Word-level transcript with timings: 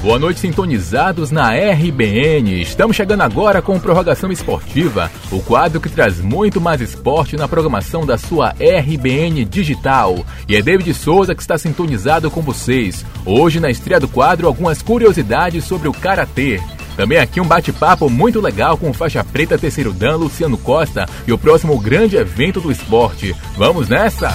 Boa 0.00 0.16
noite, 0.16 0.38
sintonizados 0.38 1.32
na 1.32 1.50
RBN. 1.50 2.62
Estamos 2.62 2.94
chegando 2.94 3.22
agora 3.22 3.60
com 3.60 3.80
Prorrogação 3.80 4.30
Esportiva, 4.30 5.10
o 5.32 5.42
quadro 5.42 5.80
que 5.80 5.88
traz 5.88 6.20
muito 6.20 6.60
mais 6.60 6.80
esporte 6.80 7.36
na 7.36 7.48
programação 7.48 8.06
da 8.06 8.16
sua 8.16 8.50
RBN 8.60 9.44
Digital. 9.44 10.24
E 10.48 10.54
é 10.54 10.62
David 10.62 10.94
Souza 10.94 11.34
que 11.34 11.42
está 11.42 11.58
sintonizado 11.58 12.30
com 12.30 12.40
vocês. 12.40 13.04
Hoje, 13.26 13.58
na 13.58 13.70
estreia 13.70 13.98
do 13.98 14.06
quadro, 14.06 14.46
algumas 14.46 14.80
curiosidades 14.82 15.64
sobre 15.64 15.88
o 15.88 15.92
Karatê. 15.92 16.60
Também 16.96 17.18
aqui 17.18 17.40
um 17.40 17.46
bate-papo 17.46 18.08
muito 18.08 18.40
legal 18.40 18.78
com 18.78 18.90
o 18.90 18.94
faixa 18.94 19.24
preta 19.24 19.58
terceiro 19.58 19.92
dan 19.92 20.16
Luciano 20.16 20.56
Costa 20.56 21.08
e 21.26 21.32
o 21.32 21.38
próximo 21.38 21.76
grande 21.76 22.16
evento 22.16 22.60
do 22.60 22.70
esporte. 22.70 23.34
Vamos 23.56 23.88
nessa? 23.88 24.30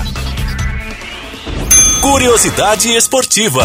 Curiosidade 2.02 2.90
esportiva. 2.90 3.64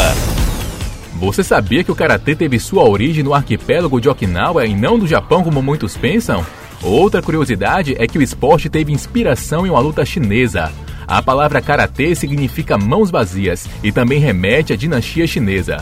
Você 1.19 1.43
sabia 1.43 1.83
que 1.83 1.91
o 1.91 1.97
karatê 1.97 2.37
teve 2.37 2.61
sua 2.61 2.89
origem 2.89 3.25
no 3.25 3.35
arquipélago 3.35 4.01
de 4.01 4.09
Okinawa 4.09 4.65
e 4.65 4.75
não 4.75 4.97
no 4.97 5.07
Japão 5.07 5.43
como 5.43 5.61
muitos 5.61 5.97
pensam? 5.97 6.47
Outra 6.81 7.21
curiosidade 7.21 7.97
é 7.99 8.07
que 8.07 8.19
o 8.19 8.23
esporte 8.23 8.69
teve 8.69 8.93
inspiração 8.93 9.67
em 9.67 9.71
uma 9.71 9.81
luta 9.81 10.05
chinesa. 10.05 10.73
A 11.09 11.21
palavra 11.21 11.61
karatê 11.61 12.15
significa 12.15 12.79
mãos 12.79 13.11
vazias 13.11 13.69
e 13.83 13.91
também 13.91 14.21
remete 14.21 14.73
à 14.73 14.77
dinastia 14.77 15.27
chinesa. 15.27 15.79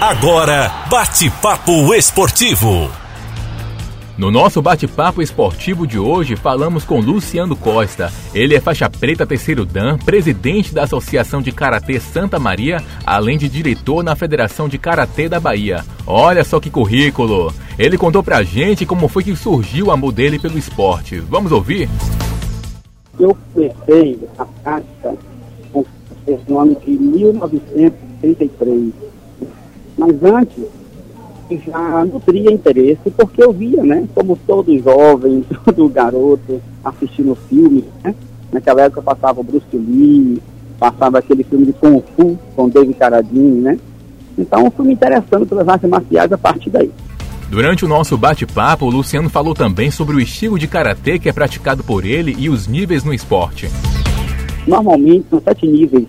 Agora, 0.00 0.86
bate-papo 0.88 1.94
esportivo. 1.94 3.01
No 4.22 4.30
nosso 4.30 4.62
bate-papo 4.62 5.20
esportivo 5.20 5.84
de 5.84 5.98
hoje, 5.98 6.36
falamos 6.36 6.84
com 6.84 7.00
Luciano 7.00 7.56
Costa. 7.56 8.12
Ele 8.32 8.54
é 8.54 8.60
faixa 8.60 8.88
preta 8.88 9.26
terceiro 9.26 9.66
dan, 9.66 9.98
presidente 9.98 10.72
da 10.72 10.84
Associação 10.84 11.42
de 11.42 11.50
Karatê 11.50 11.98
Santa 11.98 12.38
Maria, 12.38 12.80
além 13.04 13.36
de 13.36 13.48
diretor 13.48 14.04
na 14.04 14.14
Federação 14.14 14.68
de 14.68 14.78
Karatê 14.78 15.28
da 15.28 15.40
Bahia. 15.40 15.84
Olha 16.06 16.44
só 16.44 16.60
que 16.60 16.70
currículo! 16.70 17.52
Ele 17.76 17.98
contou 17.98 18.22
pra 18.22 18.44
gente 18.44 18.86
como 18.86 19.08
foi 19.08 19.24
que 19.24 19.34
surgiu 19.34 19.86
o 19.86 19.90
amor 19.90 20.12
dele 20.12 20.38
pelo 20.38 20.56
esporte. 20.56 21.18
Vamos 21.18 21.50
ouvir? 21.50 21.88
Eu 23.18 23.36
comecei 23.52 24.20
a 24.38 24.44
prática 24.44 25.16
no 26.46 26.60
ano 26.60 26.76
de 26.76 26.92
1933. 26.92 28.92
Mas 29.98 30.22
antes, 30.22 30.62
já 31.50 32.04
nutria 32.04 32.52
interesse, 32.52 33.10
porque 33.16 33.42
eu 33.42 33.52
via, 33.52 33.82
né, 33.82 34.06
como 34.14 34.38
todo 34.46 34.78
jovem, 34.78 35.44
todo 35.64 35.88
garoto 35.88 36.60
assistindo 36.84 37.34
filmes, 37.48 37.84
né? 38.02 38.14
Naquela 38.52 38.82
época 38.82 39.02
passava 39.02 39.40
o 39.40 39.44
Bruce 39.44 39.64
Lee, 39.72 40.40
passava 40.78 41.18
aquele 41.18 41.42
filme 41.44 41.66
de 41.66 41.72
Kung 41.72 42.02
Fu 42.14 42.38
com 42.54 42.68
David 42.68 42.94
Carradine, 42.94 43.60
né? 43.60 43.78
Então 44.36 44.64
eu 44.64 44.70
fui 44.70 44.86
me 44.86 44.92
interessando 44.92 45.46
pelas 45.46 45.68
artes 45.68 45.88
marciais 45.88 46.32
a 46.32 46.38
partir 46.38 46.70
daí. 46.70 46.90
Durante 47.50 47.84
o 47.84 47.88
nosso 47.88 48.16
bate-papo, 48.16 48.86
o 48.86 48.90
Luciano 48.90 49.28
falou 49.28 49.54
também 49.54 49.90
sobre 49.90 50.16
o 50.16 50.20
estilo 50.20 50.58
de 50.58 50.66
karatê 50.66 51.18
que 51.18 51.28
é 51.28 51.32
praticado 51.32 51.84
por 51.84 52.04
ele 52.04 52.34
e 52.38 52.48
os 52.48 52.66
níveis 52.66 53.04
no 53.04 53.12
esporte. 53.12 53.68
Normalmente 54.66 55.26
são 55.28 55.40
sete 55.40 55.66
níveis 55.66 56.06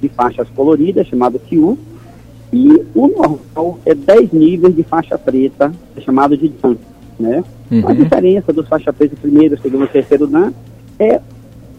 de 0.00 0.08
faixas 0.08 0.48
coloridas, 0.50 1.06
chamado 1.06 1.38
Kyu, 1.40 1.78
e 2.52 2.84
o 2.94 3.08
normal 3.08 3.78
é 3.86 3.94
10 3.94 4.32
níveis 4.32 4.74
de 4.74 4.82
faixa 4.82 5.16
preta, 5.16 5.72
chamado 6.00 6.36
de 6.36 6.48
Dan. 6.48 6.76
Né? 7.18 7.44
Uhum. 7.70 7.86
A 7.86 7.92
diferença 7.92 8.52
dos 8.52 8.66
faixa 8.68 8.92
preta 8.92 9.16
primeiro, 9.20 9.60
segundo 9.60 9.84
e 9.84 9.88
terceiro 9.88 10.26
Dan 10.26 10.52
é 10.98 11.20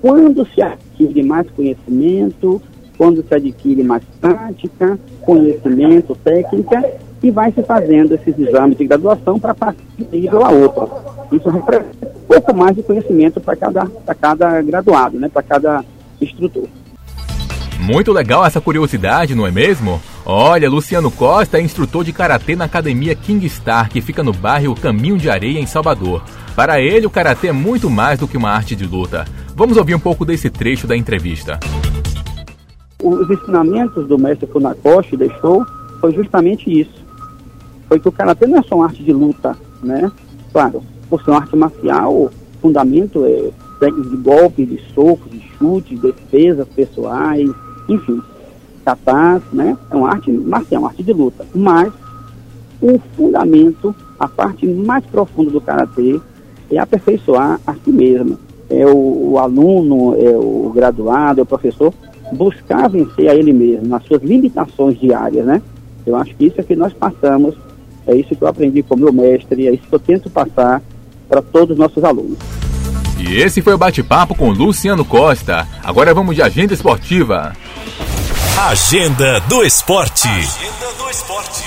quando 0.01 0.47
se 0.47 0.61
adquire 0.61 1.23
mais 1.23 1.49
conhecimento, 1.51 2.61
quando 2.97 3.23
se 3.27 3.33
adquire 3.33 3.83
mais 3.83 4.03
prática, 4.19 4.99
conhecimento, 5.21 6.15
técnica, 6.23 6.83
e 7.23 7.29
vai 7.29 7.51
se 7.51 7.61
fazendo 7.61 8.15
esses 8.15 8.37
exames 8.39 8.77
de 8.77 8.85
graduação 8.85 9.39
para 9.39 9.53
passar 9.53 9.75
de 9.97 10.07
nível 10.11 10.43
a 10.43 10.49
outro. 10.49 10.89
Isso 11.31 11.49
representa 11.49 12.07
um 12.07 12.27
pouco 12.27 12.55
mais 12.55 12.75
de 12.75 12.81
conhecimento 12.81 13.39
para 13.39 13.55
cada, 13.55 13.85
cada 14.19 14.61
graduado, 14.61 15.19
né? 15.19 15.29
para 15.29 15.43
cada 15.43 15.85
instrutor. 16.19 16.67
Muito 17.79 18.11
legal 18.11 18.45
essa 18.45 18.61
curiosidade, 18.61 19.35
não 19.35 19.45
é 19.45 19.51
mesmo? 19.51 20.01
Olha, 20.33 20.69
Luciano 20.69 21.11
Costa 21.11 21.57
é 21.57 21.61
instrutor 21.61 22.05
de 22.05 22.13
karatê 22.13 22.55
na 22.55 22.63
academia 22.63 23.13
King 23.13 23.49
Star, 23.49 23.89
que 23.89 23.99
fica 23.99 24.23
no 24.23 24.31
bairro 24.31 24.73
Caminho 24.73 25.17
de 25.17 25.29
Areia, 25.29 25.59
em 25.59 25.65
Salvador. 25.65 26.23
Para 26.55 26.79
ele, 26.79 27.05
o 27.05 27.09
karatê 27.09 27.47
é 27.47 27.51
muito 27.51 27.89
mais 27.89 28.17
do 28.17 28.25
que 28.29 28.37
uma 28.37 28.49
arte 28.49 28.73
de 28.73 28.87
luta. 28.87 29.25
Vamos 29.53 29.75
ouvir 29.75 29.93
um 29.93 29.99
pouco 29.99 30.23
desse 30.23 30.49
trecho 30.49 30.87
da 30.87 30.95
entrevista. 30.95 31.59
Os 33.03 33.29
ensinamentos 33.29 34.07
do 34.07 34.17
mestre 34.17 34.47
Funakoshi 34.47 35.17
deixou 35.17 35.65
foi 35.99 36.13
justamente 36.13 36.71
isso. 36.79 37.05
Foi 37.89 37.99
que 37.99 38.07
o 38.07 38.11
karatê 38.13 38.47
não 38.47 38.59
é 38.59 38.63
só 38.63 38.75
uma 38.75 38.85
arte 38.85 39.03
de 39.03 39.11
luta, 39.11 39.57
né? 39.83 40.09
Claro, 40.53 40.81
por 41.09 41.21
ser 41.25 41.31
uma 41.31 41.41
arte 41.41 41.57
marcial, 41.57 42.13
o 42.13 42.31
fundamento 42.61 43.25
é 43.25 43.49
técnicas 43.81 44.09
de 44.09 44.15
golpes, 44.15 44.69
de 44.69 44.81
socos, 44.93 45.29
de 45.29 45.41
chutes, 45.57 45.99
defesas 45.99 46.69
pessoais, 46.69 47.51
enfim, 47.89 48.21
capaz, 48.83 49.41
né? 49.51 49.77
É 49.89 49.95
uma 49.95 50.09
arte 50.09 50.31
marcial, 50.31 50.81
uma 50.81 50.89
arte 50.89 51.03
de 51.03 51.13
luta. 51.13 51.45
Mas 51.53 51.91
o 52.81 52.99
fundamento, 53.15 53.95
a 54.19 54.27
parte 54.27 54.67
mais 54.67 55.05
profunda 55.05 55.51
do 55.51 55.61
karatê 55.61 56.19
é 56.71 56.77
aperfeiçoar 56.77 57.59
a 57.65 57.73
si 57.73 57.91
mesmo. 57.91 58.37
É 58.69 58.85
o, 58.85 59.31
o 59.31 59.39
aluno, 59.39 60.15
é 60.15 60.35
o 60.35 60.71
graduado, 60.73 61.41
é 61.41 61.43
o 61.43 61.45
professor 61.45 61.93
buscar 62.31 62.89
vencer 62.89 63.29
a 63.29 63.35
ele 63.35 63.51
mesmo, 63.51 63.87
nas 63.87 64.03
suas 64.05 64.23
limitações 64.23 64.97
diárias, 64.99 65.45
né? 65.45 65.61
Eu 66.05 66.15
acho 66.15 66.33
que 66.35 66.45
isso 66.45 66.59
é 66.59 66.63
que 66.63 66.75
nós 66.75 66.93
passamos, 66.93 67.55
é 68.07 68.15
isso 68.15 68.35
que 68.35 68.41
eu 68.41 68.47
aprendi 68.47 68.81
com 68.81 68.95
meu 68.95 69.11
mestre, 69.11 69.67
é 69.67 69.73
isso 69.73 69.83
que 69.87 69.93
eu 69.93 69.99
tento 69.99 70.29
passar 70.29 70.81
para 71.27 71.41
todos 71.41 71.71
os 71.71 71.77
nossos 71.77 72.03
alunos. 72.03 72.37
E 73.19 73.35
esse 73.35 73.61
foi 73.61 73.73
o 73.73 73.77
bate-papo 73.77 74.33
com 74.33 74.49
Luciano 74.49 75.05
Costa. 75.05 75.67
Agora 75.83 76.13
vamos 76.13 76.35
de 76.35 76.41
agenda 76.41 76.73
esportiva. 76.73 77.53
Agenda 78.63 79.39
do 79.39 79.63
Esporte. 79.63 80.27
Agenda 80.27 80.93
do 80.95 81.09
Esporte. 81.09 81.63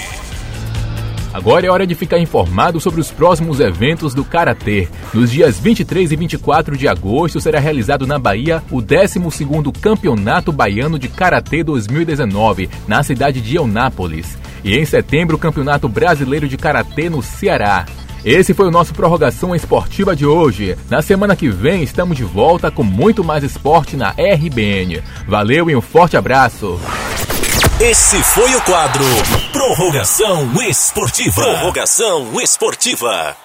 Agora 1.32 1.66
é 1.66 1.68
hora 1.68 1.84
de 1.84 1.92
ficar 1.96 2.20
informado 2.20 2.78
sobre 2.78 3.00
os 3.00 3.10
próximos 3.10 3.58
eventos 3.58 4.14
do 4.14 4.24
Karatê. 4.24 4.88
Nos 5.12 5.32
dias 5.32 5.58
23 5.58 6.12
e 6.12 6.16
24 6.16 6.76
de 6.76 6.86
agosto 6.86 7.40
será 7.40 7.58
realizado 7.58 8.06
na 8.06 8.16
Bahia 8.16 8.62
o 8.70 8.80
12º 8.80 9.76
Campeonato 9.80 10.52
Baiano 10.52 10.96
de 10.96 11.08
Karatê 11.08 11.64
2019, 11.64 12.70
na 12.86 13.02
cidade 13.02 13.40
de 13.40 13.56
Eunápolis. 13.56 14.38
E 14.62 14.78
em 14.78 14.84
setembro 14.84 15.34
o 15.34 15.40
Campeonato 15.40 15.88
Brasileiro 15.88 16.48
de 16.48 16.56
Karatê 16.56 17.10
no 17.10 17.20
Ceará. 17.24 17.86
Esse 18.24 18.54
foi 18.54 18.66
o 18.66 18.70
nosso 18.70 18.94
Prorrogação 18.94 19.54
Esportiva 19.54 20.16
de 20.16 20.24
hoje. 20.24 20.78
Na 20.88 21.02
semana 21.02 21.36
que 21.36 21.50
vem 21.50 21.82
estamos 21.82 22.16
de 22.16 22.24
volta 22.24 22.70
com 22.70 22.82
muito 22.82 23.22
mais 23.22 23.44
esporte 23.44 23.96
na 23.96 24.10
RBN. 24.12 25.02
Valeu 25.28 25.68
e 25.68 25.76
um 25.76 25.82
forte 25.82 26.16
abraço. 26.16 26.80
Esse 27.78 28.22
foi 28.22 28.54
o 28.54 28.62
quadro 28.62 29.04
Prorrogação 29.52 30.48
Esportiva. 30.62 31.42
Prorrogação 31.42 32.40
Esportiva. 32.40 33.43